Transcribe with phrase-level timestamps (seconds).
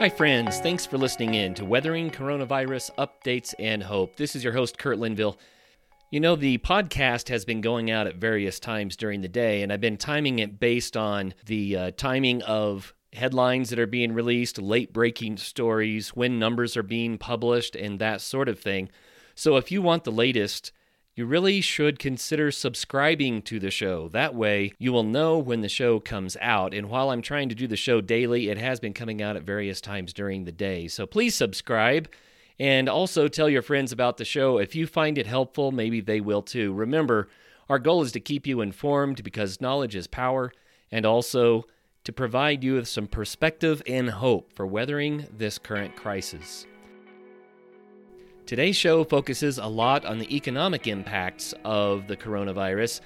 [0.00, 0.60] Hi, friends.
[0.60, 4.16] Thanks for listening in to Weathering Coronavirus Updates and Hope.
[4.16, 5.38] This is your host, Kurt Linville.
[6.10, 9.70] You know, the podcast has been going out at various times during the day, and
[9.70, 14.58] I've been timing it based on the uh, timing of headlines that are being released,
[14.58, 18.88] late breaking stories, when numbers are being published, and that sort of thing.
[19.34, 20.72] So if you want the latest,
[21.20, 24.08] you really should consider subscribing to the show.
[24.08, 26.72] That way, you will know when the show comes out.
[26.72, 29.42] And while I'm trying to do the show daily, it has been coming out at
[29.42, 30.88] various times during the day.
[30.88, 32.10] So please subscribe
[32.58, 34.56] and also tell your friends about the show.
[34.56, 36.72] If you find it helpful, maybe they will too.
[36.72, 37.28] Remember,
[37.68, 40.50] our goal is to keep you informed because knowledge is power,
[40.90, 41.64] and also
[42.04, 46.64] to provide you with some perspective and hope for weathering this current crisis.
[48.46, 53.00] Today's show focuses a lot on the economic impacts of the coronavirus.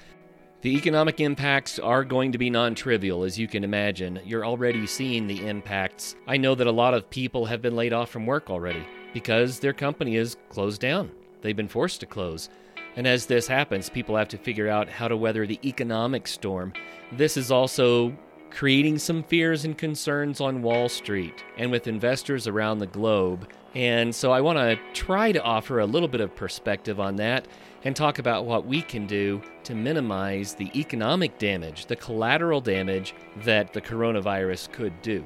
[0.61, 4.19] The economic impacts are going to be non trivial, as you can imagine.
[4.25, 6.15] You're already seeing the impacts.
[6.27, 8.83] I know that a lot of people have been laid off from work already
[9.13, 11.11] because their company is closed down.
[11.41, 12.49] They've been forced to close.
[12.95, 16.73] And as this happens, people have to figure out how to weather the economic storm.
[17.11, 18.17] This is also
[18.55, 23.49] creating some fears and concerns on Wall Street and with investors around the globe.
[23.75, 27.49] And so I want to try to offer a little bit of perspective on that
[27.83, 33.13] and talk about what we can do to minimize the economic damage, the collateral damage
[33.43, 35.25] that the coronavirus could do.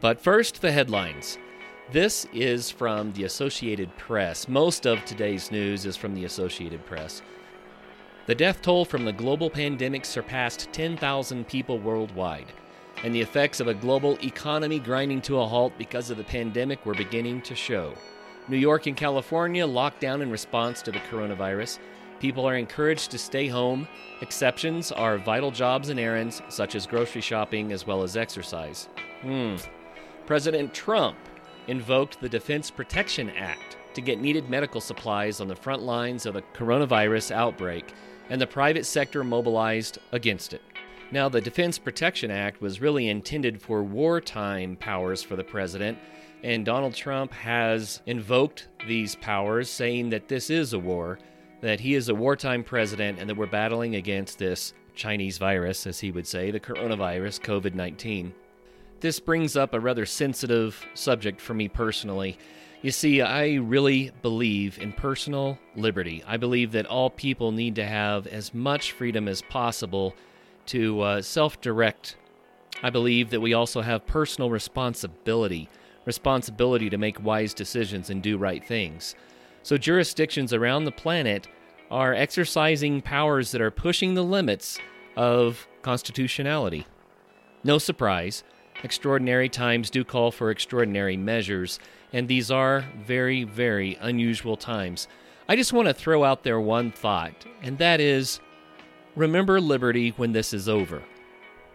[0.00, 1.36] But first, the headlines.
[1.90, 4.46] This is from the Associated Press.
[4.46, 7.22] Most of today's news is from the Associated Press.
[8.26, 12.52] The death toll from the global pandemic surpassed 10,000 people worldwide
[13.04, 16.84] and the effects of a global economy grinding to a halt because of the pandemic
[16.84, 17.94] were beginning to show.
[18.48, 21.78] New York and California locked down in response to the coronavirus.
[22.18, 23.86] People are encouraged to stay home.
[24.22, 28.88] Exceptions are vital jobs and errands, such as grocery shopping as well as exercise.
[29.20, 29.56] Hmm.
[30.26, 31.16] President Trump
[31.68, 36.34] invoked the Defense Protection Act to get needed medical supplies on the front lines of
[36.34, 37.92] the coronavirus outbreak,
[38.30, 40.62] and the private sector mobilized against it.
[41.10, 45.96] Now, the Defense Protection Act was really intended for wartime powers for the president,
[46.44, 51.18] and Donald Trump has invoked these powers, saying that this is a war,
[51.62, 55.98] that he is a wartime president, and that we're battling against this Chinese virus, as
[55.98, 58.34] he would say, the coronavirus, COVID 19.
[59.00, 62.36] This brings up a rather sensitive subject for me personally.
[62.82, 66.22] You see, I really believe in personal liberty.
[66.26, 70.14] I believe that all people need to have as much freedom as possible
[70.68, 72.16] to uh, self direct.
[72.82, 75.68] I believe that we also have personal responsibility,
[76.04, 79.16] responsibility to make wise decisions and do right things.
[79.62, 81.48] So, jurisdictions around the planet
[81.90, 84.78] are exercising powers that are pushing the limits
[85.16, 86.86] of constitutionality.
[87.64, 88.44] No surprise,
[88.84, 91.80] extraordinary times do call for extraordinary measures,
[92.12, 95.08] and these are very, very unusual times.
[95.48, 98.38] I just want to throw out there one thought, and that is
[99.18, 101.02] Remember liberty when this is over.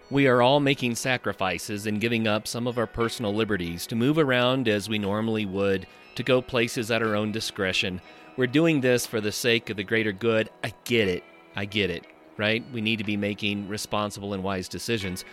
[0.10, 4.18] We are all making sacrifices and giving up some of our personal liberties to move
[4.18, 8.00] around as we normally would, to go places at our own discretion.
[8.38, 10.52] We're doing this for the sake of the greater good.
[10.64, 11.26] I get it.
[11.54, 12.06] I get it,
[12.38, 12.64] right?
[12.72, 15.26] We need to be making responsible and wise decisions.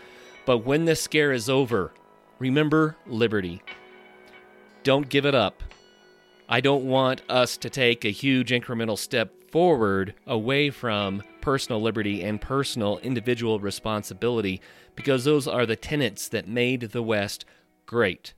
[0.47, 1.93] But when this scare is over,
[2.41, 3.63] remember liberty.
[4.83, 5.63] Don't give it up.
[6.49, 12.23] I don't want us to take a huge incremental step forward away from personal liberty
[12.23, 14.61] and personal individual responsibility
[14.95, 17.45] because those are the tenets that made the West
[17.87, 18.35] great.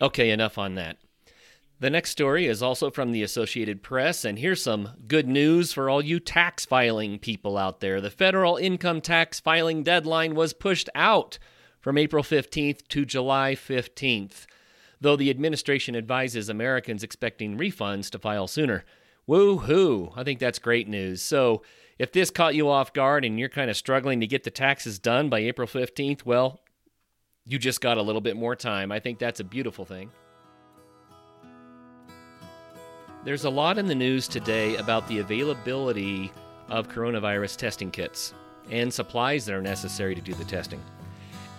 [0.00, 0.98] Okay, enough on that.
[1.78, 5.90] The next story is also from the Associated Press, and here's some good news for
[5.90, 8.00] all you tax filing people out there.
[8.00, 11.38] The federal income tax filing deadline was pushed out
[11.78, 14.46] from April 15th to July 15th,
[15.02, 18.82] though the administration advises Americans expecting refunds to file sooner.
[19.26, 20.12] Woo-hoo!
[20.16, 21.20] I think that's great news.
[21.20, 21.62] So,
[21.98, 24.98] if this caught you off guard and you're kind of struggling to get the taxes
[24.98, 26.60] done by April 15th, well,
[27.44, 28.92] you just got a little bit more time.
[28.92, 30.10] I think that's a beautiful thing.
[33.24, 36.30] There's a lot in the news today about the availability
[36.68, 38.34] of coronavirus testing kits
[38.70, 40.80] and supplies that are necessary to do the testing.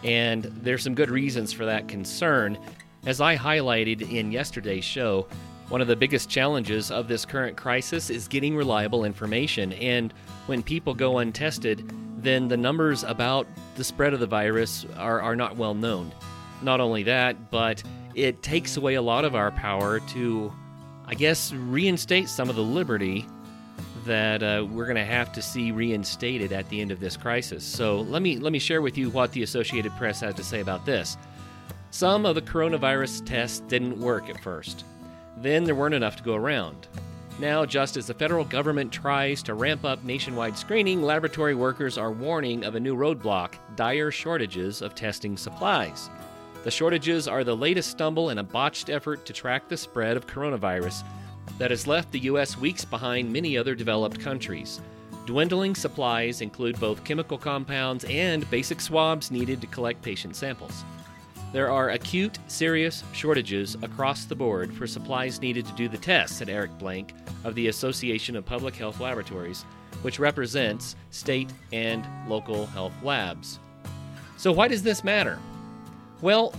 [0.04, 2.58] And there's some good reasons for that concern.
[3.06, 5.28] As I highlighted in yesterday's show,
[5.70, 9.74] one of the biggest challenges of this current crisis is getting reliable information.
[9.74, 10.14] And
[10.46, 15.36] when people go untested, then the numbers about the spread of the virus are, are
[15.36, 16.14] not well known.
[16.62, 17.84] Not only that, but
[18.16, 20.52] it takes away a lot of our power to,
[21.06, 23.28] I guess, reinstate some of the liberty
[24.06, 27.64] that uh, we're going to have to see reinstated at the end of this crisis.
[27.64, 30.62] So let me let me share with you what the Associated Press has to say
[30.62, 31.18] about this.
[31.92, 34.86] Some of the coronavirus tests didn't work at first.
[35.42, 36.88] Then there weren't enough to go around.
[37.40, 42.12] Now, just as the federal government tries to ramp up nationwide screening, laboratory workers are
[42.12, 46.10] warning of a new roadblock dire shortages of testing supplies.
[46.64, 50.26] The shortages are the latest stumble in a botched effort to track the spread of
[50.26, 51.04] coronavirus
[51.60, 52.58] that has left the U.S.
[52.58, 54.82] weeks behind many other developed countries.
[55.28, 60.84] Dwindling supplies include both chemical compounds and basic swabs needed to collect patient samples.
[61.54, 66.38] There are acute, serious shortages across the board for supplies needed to do the tests,
[66.38, 67.14] said Eric Blank
[67.46, 69.64] of the Association of Public Health Laboratories,
[70.02, 73.60] which represents state and local health labs.
[74.36, 75.40] So, why does this matter?
[76.22, 76.54] Well,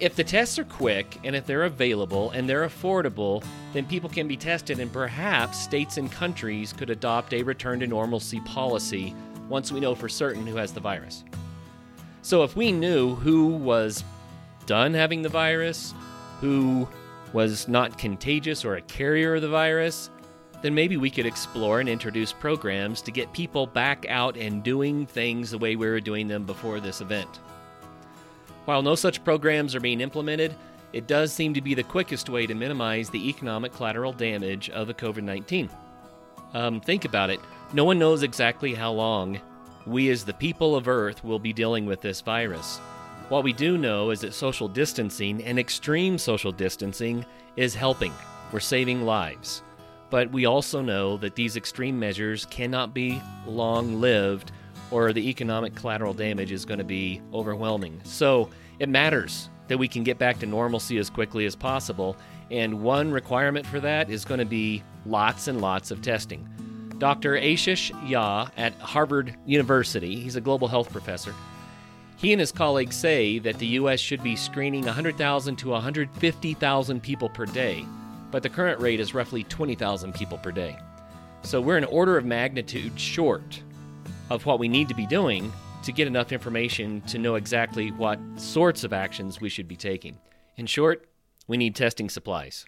[0.00, 4.26] if the tests are quick and if they're available and they're affordable, then people can
[4.26, 9.14] be tested, and perhaps states and countries could adopt a return to normalcy policy
[9.48, 11.22] once we know for certain who has the virus.
[12.22, 14.02] So, if we knew who was
[14.66, 15.94] done having the virus,
[16.40, 16.88] who
[17.32, 20.10] was not contagious or a carrier of the virus,
[20.60, 25.06] then maybe we could explore and introduce programs to get people back out and doing
[25.06, 27.40] things the way we were doing them before this event.
[28.64, 30.54] While no such programs are being implemented,
[30.92, 34.86] it does seem to be the quickest way to minimize the economic collateral damage of
[34.86, 35.68] the COVID 19.
[36.54, 37.40] Um, think about it.
[37.72, 39.40] No one knows exactly how long
[39.86, 42.78] we, as the people of Earth, will be dealing with this virus.
[43.28, 47.24] What we do know is that social distancing and extreme social distancing
[47.56, 48.12] is helping.
[48.52, 49.62] We're saving lives.
[50.10, 54.52] But we also know that these extreme measures cannot be long lived
[54.90, 57.98] or the economic collateral damage is going to be overwhelming.
[58.04, 62.16] So it matters that we can get back to normalcy as quickly as possible.
[62.50, 66.46] And one requirement for that is going to be lots and lots of testing.
[66.98, 67.32] Dr.
[67.32, 71.34] Ashish Jha at Harvard University, he's a global health professor,
[72.22, 73.98] he and his colleagues say that the U.S.
[73.98, 77.84] should be screening 100,000 to 150,000 people per day,
[78.30, 80.78] but the current rate is roughly 20,000 people per day.
[81.42, 83.60] So we're an order of magnitude short
[84.30, 85.52] of what we need to be doing
[85.82, 90.16] to get enough information to know exactly what sorts of actions we should be taking.
[90.56, 91.08] In short,
[91.48, 92.64] we need testing supplies.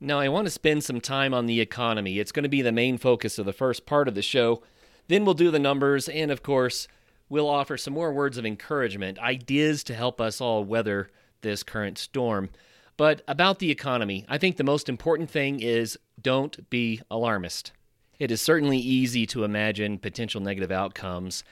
[0.00, 2.18] Now, I want to spend some time on the economy.
[2.18, 4.64] It's going to be the main focus of the first part of the show.
[5.06, 6.88] Then we'll do the numbers, and of course,
[7.30, 11.08] we'll offer some more words of encouragement, ideas to help us all weather
[11.40, 12.50] this current storm.
[12.98, 17.72] But about the economy, I think the most important thing is don't be alarmist.
[18.18, 21.42] It is certainly easy to imagine potential negative outcomes.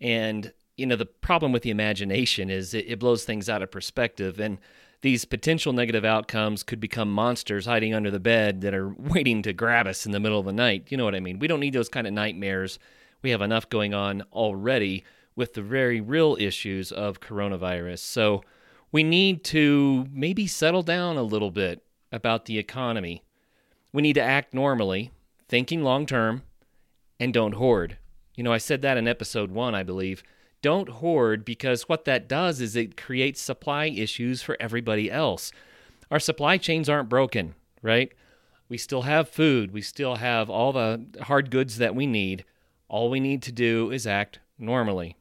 [0.00, 3.70] And, you know, the problem with the imagination is it, it blows things out of
[3.70, 4.40] perspective.
[4.40, 4.58] And
[5.02, 9.52] these potential negative outcomes could become monsters hiding under the bed that are waiting to
[9.52, 10.86] grab us in the middle of the night.
[10.88, 11.38] You know what I mean?
[11.38, 12.80] We don't need those kind of nightmares.
[13.22, 15.04] We have enough going on already
[15.36, 17.98] with the very real issues of coronavirus.
[17.98, 18.42] So
[18.90, 23.22] we need to maybe settle down a little bit about the economy.
[23.92, 25.10] We need to act normally,
[25.48, 26.42] thinking long term,
[27.20, 27.98] and don't hoard.
[28.34, 30.22] You know, I said that in episode one, I believe.
[30.62, 35.52] Don't hoard because what that does is it creates supply issues for everybody else.
[36.10, 38.12] Our supply chains aren't broken, right?
[38.68, 42.44] We still have food, we still have all the hard goods that we need.
[42.88, 45.16] All we need to do is act normally.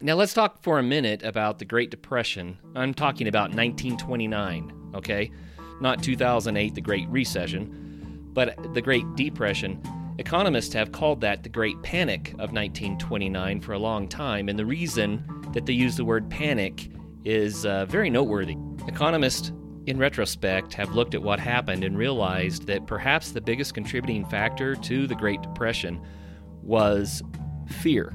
[0.00, 2.56] Now, let's talk for a minute about the Great Depression.
[2.76, 5.32] I'm talking about 1929, okay?
[5.80, 9.82] Not 2008, the Great Recession, but the Great Depression.
[10.18, 14.64] Economists have called that the Great Panic of 1929 for a long time, and the
[14.64, 16.92] reason that they use the word panic
[17.24, 18.56] is uh, very noteworthy.
[18.86, 19.50] Economists,
[19.86, 24.76] in retrospect, have looked at what happened and realized that perhaps the biggest contributing factor
[24.76, 26.00] to the Great Depression
[26.62, 27.20] was
[27.80, 28.14] fear.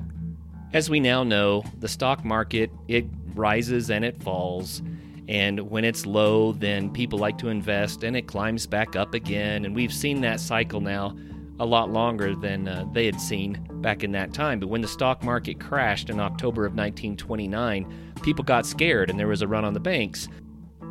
[0.74, 4.82] As we now know, the stock market, it rises and it falls.
[5.27, 9.65] And when it's low, then people like to invest and it climbs back up again.
[9.65, 11.15] And we've seen that cycle now
[11.60, 14.60] a lot longer than uh, they had seen back in that time.
[14.60, 19.27] But when the stock market crashed in October of 1929, people got scared and there
[19.27, 20.27] was a run on the banks.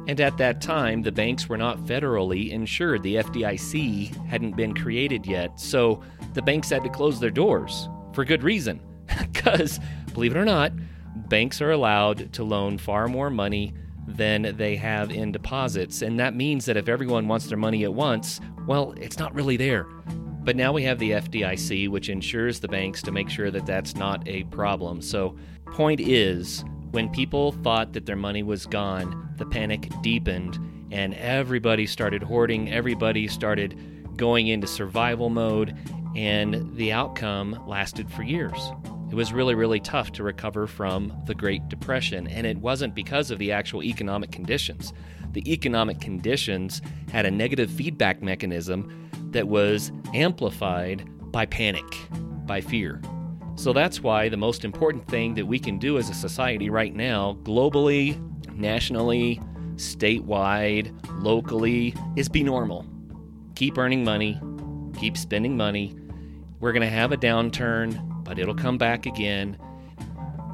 [0.07, 3.03] And at that time, the banks were not federally insured.
[3.03, 5.59] The FDIC hadn't been created yet.
[5.59, 8.81] So the banks had to close their doors for good reason.
[9.33, 9.81] Because,
[10.15, 10.73] believe it or not,
[11.29, 13.75] banks are allowed to loan far more money
[14.07, 16.03] than they have in deposits.
[16.03, 19.57] And that means that if everyone wants their money at once, well, it's not really
[19.57, 19.85] there.
[20.45, 23.95] But now we have the FDIC, which insures the banks to make sure that that's
[23.95, 25.01] not a problem.
[25.01, 30.59] So, point is, when people thought that their money was gone, the panic deepened
[30.91, 33.79] and everybody started hoarding, everybody started
[34.17, 35.77] going into survival mode,
[36.15, 38.73] and the outcome lasted for years.
[39.13, 43.31] It was really, really tough to recover from the Great Depression, and it wasn't because
[43.31, 44.95] of the actual economic conditions.
[45.33, 46.81] The economic conditions
[47.13, 51.85] had a negative feedback mechanism that was amplified by panic,
[52.47, 53.03] by fear.
[53.55, 56.95] So that's why the most important thing that we can do as a society right
[56.95, 58.19] now, globally,
[58.55, 59.43] nationally,
[59.75, 60.91] statewide,
[61.23, 62.87] locally, is be normal.
[63.57, 64.41] Keep earning money,
[64.99, 65.95] keep spending money.
[66.61, 69.59] We're going to have a downturn, but it'll come back again.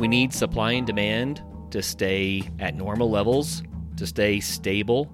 [0.00, 3.62] We need supply and demand to stay at normal levels,
[3.98, 5.08] to stay stable.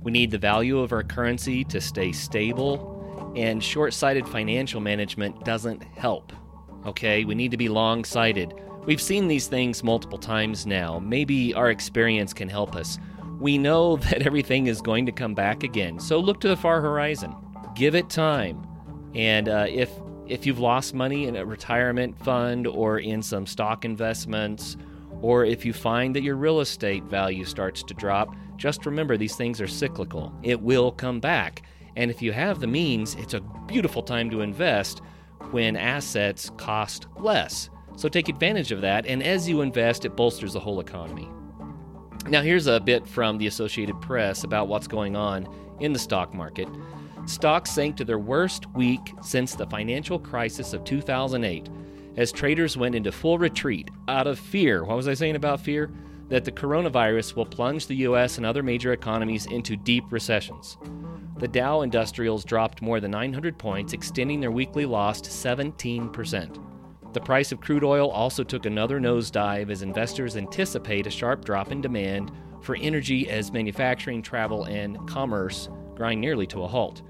[0.00, 5.44] We need the value of our currency to stay stable, and short sighted financial management
[5.44, 6.32] doesn't help.
[6.86, 8.54] Okay, we need to be long sighted.
[8.86, 11.00] We've seen these things multiple times now.
[11.00, 12.98] Maybe our experience can help us.
[13.38, 16.80] We know that everything is going to come back again, so look to the far
[16.80, 17.36] horizon.
[17.74, 18.66] Give it time.
[19.14, 19.90] And uh, if
[20.30, 24.76] if you've lost money in a retirement fund or in some stock investments,
[25.20, 29.34] or if you find that your real estate value starts to drop, just remember these
[29.34, 30.32] things are cyclical.
[30.42, 31.62] It will come back.
[31.96, 35.02] And if you have the means, it's a beautiful time to invest
[35.50, 37.68] when assets cost less.
[37.96, 41.28] So take advantage of that, and as you invest, it bolsters the whole economy.
[42.28, 45.48] Now, here's a bit from the Associated Press about what's going on
[45.80, 46.68] in the stock market.
[47.30, 51.70] Stocks sank to their worst week since the financial crisis of 2008
[52.16, 54.84] as traders went into full retreat out of fear.
[54.84, 55.92] What was I saying about fear?
[56.28, 60.76] That the coronavirus will plunge the US and other major economies into deep recessions.
[61.38, 67.12] The Dow Industrials dropped more than 900 points, extending their weekly loss to 17%.
[67.12, 71.70] The price of crude oil also took another nosedive as investors anticipate a sharp drop
[71.70, 77.02] in demand for energy as manufacturing, travel, and commerce grind nearly to a halt.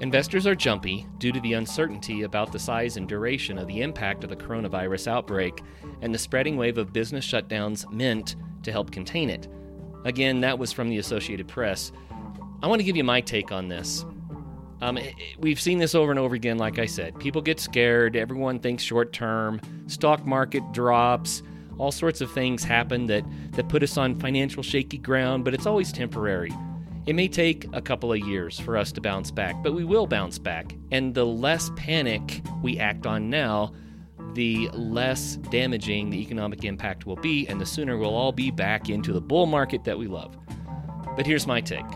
[0.00, 4.24] Investors are jumpy due to the uncertainty about the size and duration of the impact
[4.24, 5.62] of the coronavirus outbreak
[6.02, 9.48] and the spreading wave of business shutdowns meant to help contain it.
[10.04, 11.92] Again, that was from the Associated Press.
[12.62, 14.04] I want to give you my take on this.
[14.82, 14.98] Um,
[15.38, 17.18] we've seen this over and over again, like I said.
[17.18, 21.42] People get scared, everyone thinks short term, stock market drops,
[21.78, 25.64] all sorts of things happen that, that put us on financial shaky ground, but it's
[25.64, 26.52] always temporary.
[27.06, 30.08] It may take a couple of years for us to bounce back, but we will
[30.08, 30.74] bounce back.
[30.90, 33.72] And the less panic we act on now,
[34.32, 38.90] the less damaging the economic impact will be, and the sooner we'll all be back
[38.90, 40.36] into the bull market that we love.
[41.16, 41.86] But here's my take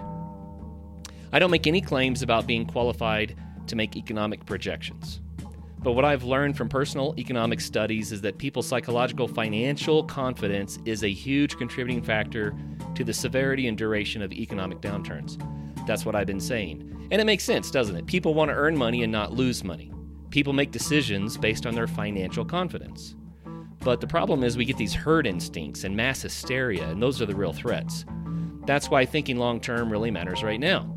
[1.33, 3.37] I don't make any claims about being qualified
[3.67, 5.21] to make economic projections.
[5.83, 11.02] But what I've learned from personal economic studies is that people's psychological financial confidence is
[11.02, 12.55] a huge contributing factor
[13.00, 15.40] to the severity and duration of economic downturns.
[15.87, 17.09] That's what I've been saying.
[17.11, 18.04] And it makes sense, doesn't it?
[18.04, 19.90] People want to earn money and not lose money.
[20.28, 23.16] People make decisions based on their financial confidence.
[23.78, 27.26] But the problem is we get these herd instincts and mass hysteria, and those are
[27.26, 28.04] the real threats.
[28.66, 30.95] That's why thinking long term really matters right now.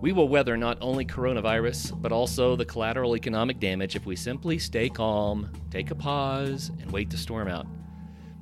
[0.00, 4.58] We will weather not only coronavirus, but also the collateral economic damage if we simply
[4.58, 7.68] stay calm, take a pause, and wait the storm out.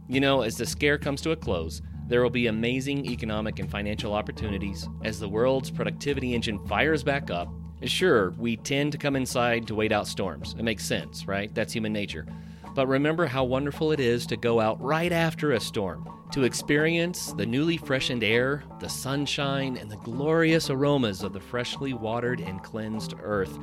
[0.09, 3.71] You know, as the scare comes to a close, there will be amazing economic and
[3.71, 7.49] financial opportunities as the world's productivity engine fires back up.
[7.85, 10.57] Sure, we tend to come inside to wait out storms.
[10.59, 11.55] It makes sense, right?
[11.55, 12.27] That's human nature.
[12.75, 17.33] But remember how wonderful it is to go out right after a storm, to experience
[17.33, 22.61] the newly freshened air, the sunshine, and the glorious aromas of the freshly watered and
[22.65, 23.57] cleansed earth.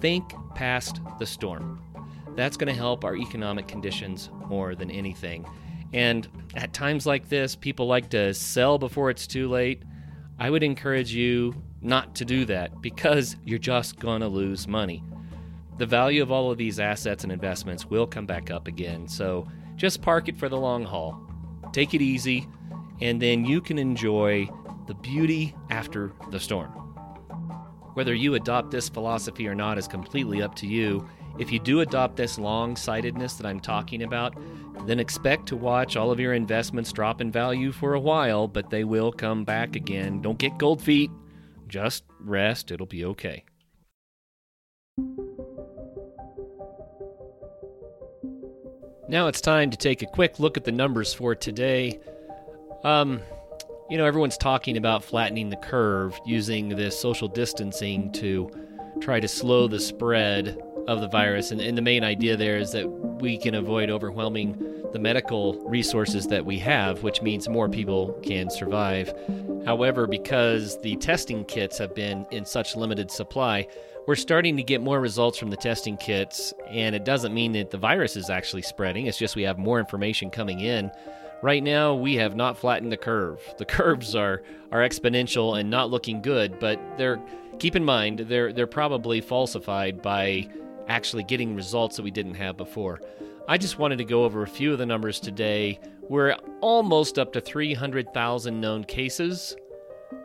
[0.00, 1.82] Think past the storm.
[2.36, 5.44] That's going to help our economic conditions more than anything.
[5.92, 9.82] And at times like this, people like to sell before it's too late.
[10.38, 15.02] I would encourage you not to do that because you're just going to lose money
[15.80, 19.08] the value of all of these assets and investments will come back up again.
[19.08, 21.18] So just park it for the long haul.
[21.72, 22.46] Take it easy,
[23.00, 24.46] and then you can enjoy
[24.86, 26.70] the beauty after the storm.
[27.94, 31.08] Whether you adopt this philosophy or not is completely up to you.
[31.38, 34.34] If you do adopt this long sightedness that I'm talking about,
[34.86, 38.70] then expect to watch all of your investments drop in value for a while, but
[38.70, 40.22] they will come back again.
[40.22, 41.10] Don't get cold feet.
[41.68, 43.44] Just rest, it'll be okay.
[49.08, 51.98] Now it's time to take a quick look at the numbers for today.
[52.84, 53.20] Um,
[53.90, 58.50] you know, everyone's talking about flattening the curve using this social distancing to
[59.00, 61.52] try to slow the spread of the virus.
[61.52, 64.58] And, and the main idea there is that we can avoid overwhelming
[64.92, 69.14] the medical resources that we have, which means more people can survive.
[69.64, 73.68] However, because the testing kits have been in such limited supply,
[74.08, 77.70] we're starting to get more results from the testing kits, and it doesn't mean that
[77.70, 79.06] the virus is actually spreading.
[79.06, 80.90] It's just we have more information coming in.
[81.40, 83.40] Right now, we have not flattened the curve.
[83.58, 84.42] The curves are,
[84.72, 87.20] are exponential and not looking good, but they're
[87.60, 90.48] keep in mind they're they're probably falsified by
[90.88, 93.00] actually getting results that we didn't have before.
[93.48, 95.80] I just wanted to go over a few of the numbers today.
[96.08, 99.56] We're almost up to 300,000 known cases.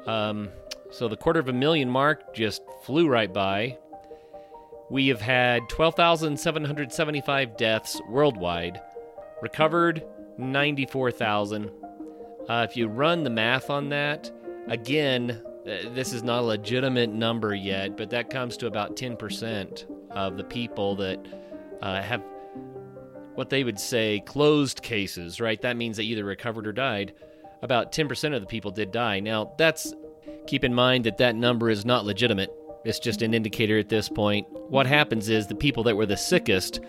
[0.06, 0.50] Um,
[0.92, 3.78] so the quarter of a million mark just flew right by.
[4.90, 8.80] We have had 12,775 deaths worldwide.
[9.42, 10.06] Recovered
[10.38, 11.72] 94,000.
[12.48, 14.32] Uh, if you run the math on that,
[14.68, 19.86] again, this is not a legitimate number yet, but that comes to about 10%
[20.16, 21.26] of the people that
[21.82, 22.24] uh, have
[23.36, 25.62] what they would say closed cases, right?
[25.62, 27.14] That means they either recovered or died.
[27.62, 29.20] About 10% of the people did die.
[29.20, 29.94] Now, that's
[30.48, 32.52] keep in mind that that number is not legitimate.
[32.86, 34.48] It's just an indicator at this point.
[34.70, 36.80] What happens is the people that were the sickest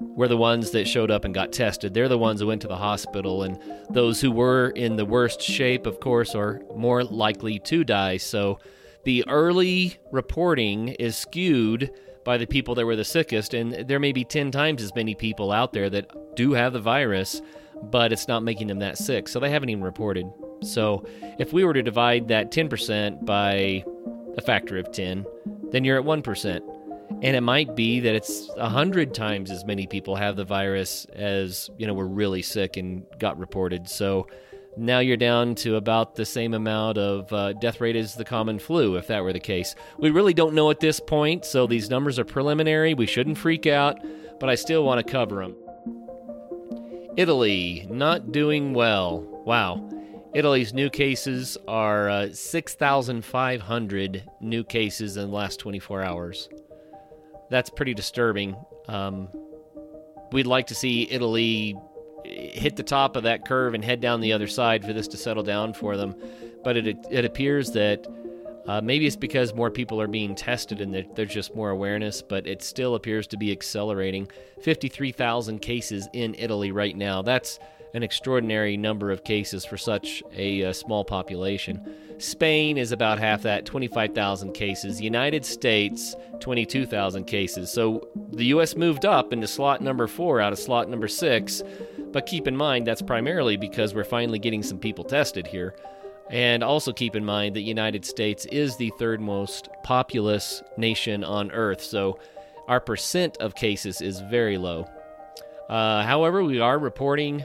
[0.00, 1.94] were the ones that showed up and got tested.
[1.94, 3.58] They're the ones who went to the hospital, and
[3.90, 8.16] those who were in the worst shape, of course, are more likely to die.
[8.16, 8.58] So
[9.04, 11.90] the early reporting is skewed
[12.24, 15.14] by the people that were the sickest, and there may be 10 times as many
[15.14, 17.42] people out there that do have the virus,
[17.82, 19.28] but it's not making them that sick.
[19.28, 20.26] So they haven't even reported.
[20.62, 21.04] So
[21.38, 23.84] if we were to divide that 10% by
[24.36, 25.26] a factor of 10,
[25.70, 26.60] then you're at 1%.
[27.22, 31.04] And it might be that it's a hundred times as many people have the virus
[31.12, 33.88] as you know were really sick and got reported.
[33.88, 34.26] So
[34.76, 38.58] now you're down to about the same amount of uh, death rate as the common
[38.58, 39.74] flu, if that were the case.
[39.98, 42.94] We really don't know at this point, so these numbers are preliminary.
[42.94, 43.98] We shouldn't freak out,
[44.40, 45.56] but I still want to cover them.
[47.16, 49.20] Italy, not doing well.
[49.44, 49.88] Wow.
[50.34, 56.48] Italy's new cases are uh, 6,500 new cases in the last 24 hours
[57.52, 58.56] that's pretty disturbing.
[58.88, 59.28] Um,
[60.32, 61.76] we'd like to see Italy
[62.24, 65.16] hit the top of that curve and head down the other side for this to
[65.16, 66.14] settle down for them.
[66.64, 68.06] But it, it appears that
[68.66, 72.46] uh, maybe it's because more people are being tested and there's just more awareness, but
[72.46, 74.28] it still appears to be accelerating.
[74.62, 77.22] 53,000 cases in Italy right now.
[77.22, 77.58] That's
[77.94, 81.94] an extraordinary number of cases for such a, uh, small population.
[82.18, 85.00] Spain is about half that, 25,000 cases.
[85.00, 87.70] United States, 22,000 cases.
[87.70, 88.76] So the U.S.
[88.76, 91.62] moved up into slot number four out of slot number six.
[92.12, 95.74] But keep in mind, that's primarily because we're finally getting some people tested here.
[96.30, 101.24] And also keep in mind that the United States is the third most populous nation
[101.24, 101.82] on Earth.
[101.82, 102.18] So
[102.68, 104.88] our percent of cases is very low.
[105.68, 107.44] Uh, however, we are reporting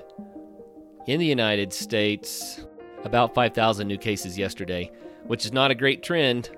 [1.05, 2.65] in the United States
[3.03, 4.91] about 5,000 new cases yesterday,
[5.25, 6.49] which is not a great trend.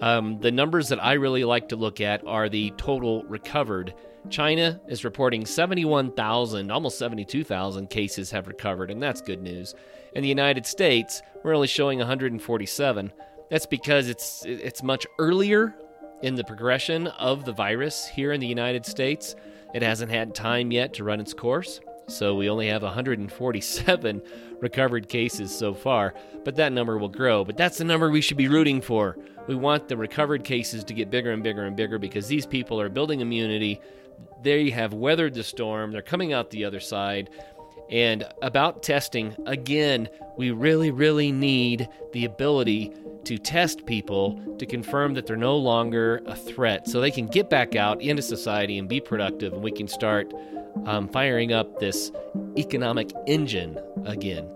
[0.00, 3.94] Um, the numbers that I really like to look at are the total recovered.
[4.30, 9.74] China is reporting 71,000, almost 72,000 cases have recovered, and that's good news.
[10.14, 13.12] In the United States, we're only showing 147.
[13.50, 15.74] That's because it's it's much earlier
[16.22, 19.34] in the progression of the virus here in the United States.
[19.74, 21.80] It hasn't had time yet to run its course.
[22.06, 24.22] So we only have 147
[24.60, 27.44] recovered cases so far, but that number will grow.
[27.44, 29.16] But that's the number we should be rooting for.
[29.46, 32.80] We want the recovered cases to get bigger and bigger and bigger because these people
[32.80, 33.80] are building immunity.
[34.42, 37.30] They have weathered the storm, they're coming out the other side.
[37.90, 40.08] And about testing, again,
[40.38, 42.92] we really, really need the ability
[43.24, 47.50] to test people to confirm that they're no longer a threat so they can get
[47.50, 50.32] back out into society and be productive and we can start
[50.86, 52.10] um, firing up this
[52.56, 54.48] economic engine again.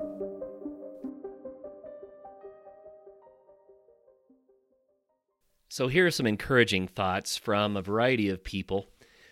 [5.68, 8.88] So, here are some encouraging thoughts from a variety of people,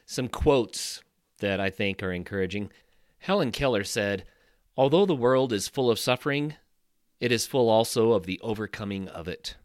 [0.07, 1.03] some quotes
[1.39, 2.71] that I think are encouraging.
[3.19, 4.25] Helen Keller said,
[4.77, 6.55] Although the world is full of suffering,
[7.21, 9.57] it is full also of the overcoming of it.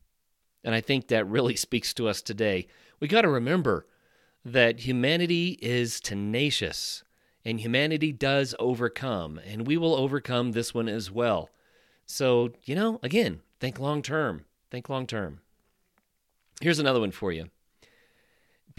[0.64, 2.68] And I think that really speaks to us today.
[3.00, 3.88] We got to remember
[4.46, 7.04] that humanity is tenacious
[7.46, 11.50] and humanity does overcome, and we will overcome this one as well.
[12.06, 14.46] So, you know, again, think long term.
[14.70, 15.40] Think long term.
[16.62, 17.50] Here's another one for you.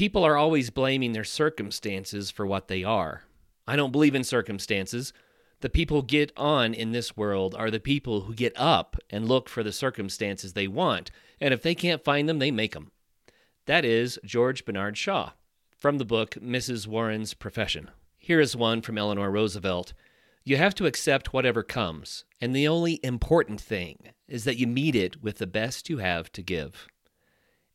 [0.00, 3.24] People are always blaming their circumstances for what they are.
[3.68, 5.12] I don't believe in circumstances.
[5.60, 9.46] The people get on in this world are the people who get up and look
[9.46, 12.92] for the circumstances they want, and if they can't find them, they make them.
[13.66, 15.32] That is George Bernard Shaw
[15.76, 16.86] from the book Mrs.
[16.86, 17.90] Warren's Profession.
[18.16, 19.92] Here is one from Eleanor Roosevelt
[20.46, 24.96] You have to accept whatever comes, and the only important thing is that you meet
[24.96, 26.88] it with the best you have to give.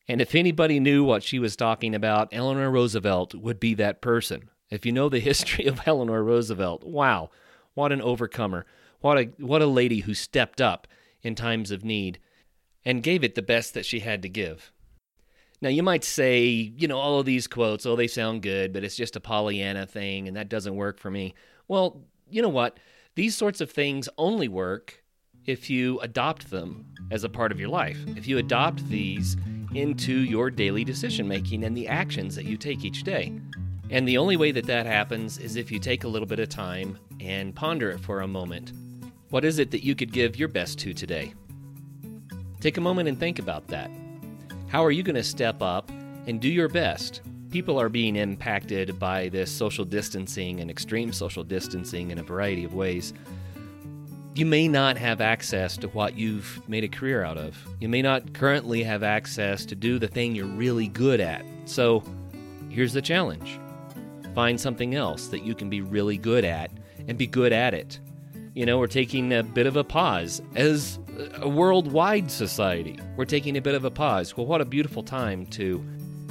[0.08, 4.50] And if anybody knew what she was talking about, Eleanor Roosevelt would be that person.
[4.70, 7.30] If you know the history of Eleanor Roosevelt, wow,
[7.74, 8.65] what an overcomer.
[9.02, 10.88] What a what a lady who stepped up
[11.22, 12.20] in times of need
[12.84, 14.72] and gave it the best that she had to give.
[15.62, 18.84] Now you might say, you know, all of these quotes, oh they sound good, but
[18.84, 21.34] it's just a Pollyanna thing and that doesn't work for me.
[21.68, 22.80] Well, you know what?
[23.15, 25.04] These sorts of things only work
[25.46, 27.98] if you adopt them as a part of your life.
[28.15, 29.38] If you adopt these
[29.75, 33.33] into your daily decision making and the actions that you take each day.
[33.89, 36.49] And the only way that that happens is if you take a little bit of
[36.49, 38.71] time and ponder it for a moment.
[39.29, 41.33] What is it that you could give your best to today?
[42.59, 43.91] Take a moment and think about that.
[44.67, 45.89] How are you going to step up
[46.25, 47.21] and do your best?
[47.51, 52.63] People are being impacted by this social distancing and extreme social distancing in a variety
[52.63, 53.13] of ways
[54.36, 57.58] you may not have access to what you've made a career out of.
[57.80, 61.45] You may not currently have access to do the thing you're really good at.
[61.63, 62.04] So
[62.69, 63.60] here's the challenge
[64.36, 66.69] find something else that you can be really good at
[67.08, 68.02] and be good at it.
[68.54, 71.00] You know, we're taking a bit of a pause as
[71.38, 73.00] a worldwide society.
[73.15, 74.36] We're taking a bit of a pause.
[74.36, 75.78] Well, what a beautiful time to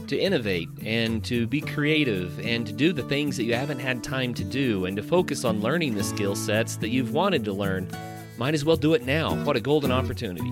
[0.09, 4.03] to innovate and to be creative and to do the things that you haven't had
[4.03, 7.53] time to do and to focus on learning the skill sets that you've wanted to
[7.53, 7.89] learn,
[8.39, 9.35] might as well do it now.
[9.45, 10.51] What a golden opportunity.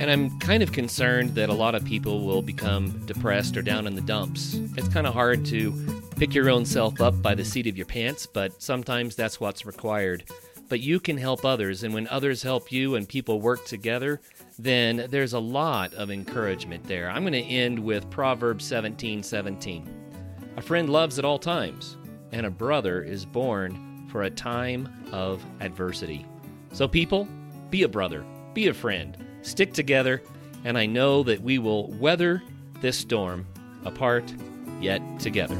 [0.00, 3.86] And I'm kind of concerned that a lot of people will become depressed or down
[3.86, 4.54] in the dumps.
[4.76, 7.86] It's kind of hard to pick your own self up by the seat of your
[7.86, 10.24] pants, but sometimes that's what's required.
[10.68, 14.20] But you can help others, and when others help you and people work together,
[14.58, 17.10] then there's a lot of encouragement there.
[17.10, 19.88] I'm going to end with Proverbs 17 17.
[20.56, 21.96] A friend loves at all times,
[22.32, 26.26] and a brother is born for a time of adversity.
[26.72, 27.26] So, people,
[27.70, 30.22] be a brother, be a friend, stick together,
[30.64, 32.42] and I know that we will weather
[32.80, 33.46] this storm
[33.84, 34.32] apart
[34.80, 35.56] yet together.